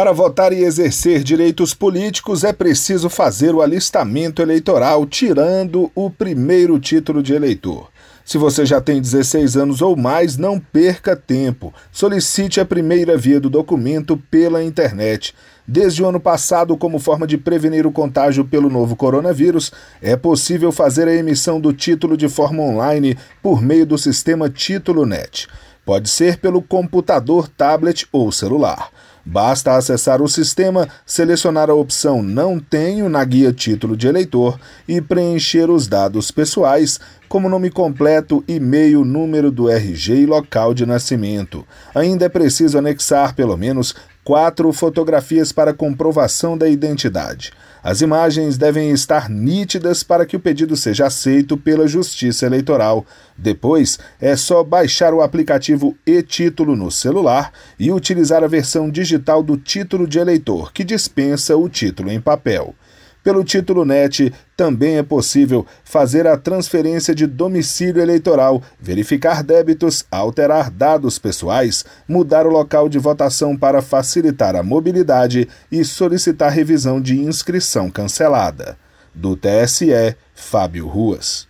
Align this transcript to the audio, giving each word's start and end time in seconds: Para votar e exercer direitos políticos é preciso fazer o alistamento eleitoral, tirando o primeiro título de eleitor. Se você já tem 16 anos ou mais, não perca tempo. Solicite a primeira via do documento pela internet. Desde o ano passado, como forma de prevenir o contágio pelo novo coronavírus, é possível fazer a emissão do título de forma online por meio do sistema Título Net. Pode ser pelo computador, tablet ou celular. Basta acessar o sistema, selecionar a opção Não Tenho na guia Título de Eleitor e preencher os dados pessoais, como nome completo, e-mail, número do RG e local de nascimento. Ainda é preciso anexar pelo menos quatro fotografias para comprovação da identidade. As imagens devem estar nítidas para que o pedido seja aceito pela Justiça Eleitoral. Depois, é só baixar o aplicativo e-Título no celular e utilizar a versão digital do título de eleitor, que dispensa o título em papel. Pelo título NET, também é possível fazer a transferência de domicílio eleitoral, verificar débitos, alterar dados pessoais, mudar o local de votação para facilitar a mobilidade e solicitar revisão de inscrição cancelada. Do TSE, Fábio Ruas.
Para 0.00 0.12
votar 0.12 0.50
e 0.50 0.64
exercer 0.64 1.22
direitos 1.22 1.74
políticos 1.74 2.42
é 2.42 2.54
preciso 2.54 3.10
fazer 3.10 3.54
o 3.54 3.60
alistamento 3.60 4.40
eleitoral, 4.40 5.04
tirando 5.04 5.92
o 5.94 6.08
primeiro 6.08 6.80
título 6.80 7.22
de 7.22 7.34
eleitor. 7.34 7.90
Se 8.24 8.38
você 8.38 8.64
já 8.64 8.80
tem 8.80 8.98
16 8.98 9.58
anos 9.58 9.82
ou 9.82 9.94
mais, 9.94 10.38
não 10.38 10.58
perca 10.58 11.14
tempo. 11.14 11.70
Solicite 11.92 12.60
a 12.60 12.64
primeira 12.64 13.18
via 13.18 13.38
do 13.38 13.50
documento 13.50 14.16
pela 14.30 14.64
internet. 14.64 15.34
Desde 15.68 16.02
o 16.02 16.08
ano 16.08 16.18
passado, 16.18 16.78
como 16.78 16.98
forma 16.98 17.26
de 17.26 17.36
prevenir 17.36 17.86
o 17.86 17.92
contágio 17.92 18.46
pelo 18.46 18.70
novo 18.70 18.96
coronavírus, 18.96 19.70
é 20.00 20.16
possível 20.16 20.72
fazer 20.72 21.08
a 21.08 21.14
emissão 21.14 21.60
do 21.60 21.74
título 21.74 22.16
de 22.16 22.26
forma 22.26 22.62
online 22.62 23.18
por 23.42 23.60
meio 23.60 23.84
do 23.84 23.98
sistema 23.98 24.48
Título 24.48 25.04
Net. 25.04 25.46
Pode 25.84 26.08
ser 26.08 26.38
pelo 26.38 26.62
computador, 26.62 27.48
tablet 27.48 28.06
ou 28.10 28.32
celular. 28.32 28.90
Basta 29.24 29.76
acessar 29.76 30.22
o 30.22 30.28
sistema, 30.28 30.88
selecionar 31.04 31.70
a 31.70 31.74
opção 31.74 32.22
Não 32.22 32.58
Tenho 32.58 33.08
na 33.08 33.24
guia 33.24 33.52
Título 33.52 33.96
de 33.96 34.06
Eleitor 34.08 34.58
e 34.88 35.00
preencher 35.00 35.70
os 35.70 35.86
dados 35.86 36.30
pessoais, 36.30 36.98
como 37.30 37.48
nome 37.48 37.70
completo, 37.70 38.42
e-mail, 38.48 39.04
número 39.04 39.52
do 39.52 39.70
RG 39.70 40.22
e 40.22 40.26
local 40.26 40.74
de 40.74 40.84
nascimento. 40.84 41.64
Ainda 41.94 42.24
é 42.24 42.28
preciso 42.28 42.76
anexar 42.76 43.36
pelo 43.36 43.56
menos 43.56 43.94
quatro 44.24 44.72
fotografias 44.72 45.52
para 45.52 45.72
comprovação 45.72 46.58
da 46.58 46.68
identidade. 46.68 47.52
As 47.84 48.00
imagens 48.00 48.58
devem 48.58 48.90
estar 48.90 49.30
nítidas 49.30 50.02
para 50.02 50.26
que 50.26 50.34
o 50.34 50.40
pedido 50.40 50.76
seja 50.76 51.06
aceito 51.06 51.56
pela 51.56 51.86
Justiça 51.86 52.46
Eleitoral. 52.46 53.06
Depois, 53.38 53.96
é 54.20 54.34
só 54.34 54.64
baixar 54.64 55.14
o 55.14 55.22
aplicativo 55.22 55.96
e-Título 56.04 56.74
no 56.74 56.90
celular 56.90 57.52
e 57.78 57.92
utilizar 57.92 58.42
a 58.42 58.48
versão 58.48 58.90
digital 58.90 59.40
do 59.40 59.56
título 59.56 60.04
de 60.04 60.18
eleitor, 60.18 60.72
que 60.72 60.82
dispensa 60.82 61.56
o 61.56 61.68
título 61.68 62.10
em 62.10 62.20
papel. 62.20 62.74
Pelo 63.22 63.44
título 63.44 63.84
NET, 63.84 64.32
também 64.56 64.96
é 64.96 65.02
possível 65.02 65.66
fazer 65.84 66.26
a 66.26 66.38
transferência 66.38 67.14
de 67.14 67.26
domicílio 67.26 68.00
eleitoral, 68.00 68.62
verificar 68.80 69.42
débitos, 69.42 70.04
alterar 70.10 70.70
dados 70.70 71.18
pessoais, 71.18 71.84
mudar 72.08 72.46
o 72.46 72.50
local 72.50 72.88
de 72.88 72.98
votação 72.98 73.56
para 73.56 73.82
facilitar 73.82 74.56
a 74.56 74.62
mobilidade 74.62 75.48
e 75.70 75.84
solicitar 75.84 76.50
revisão 76.50 77.00
de 77.00 77.18
inscrição 77.18 77.90
cancelada. 77.90 78.78
Do 79.14 79.36
TSE, 79.36 80.16
Fábio 80.34 80.86
Ruas. 80.86 81.48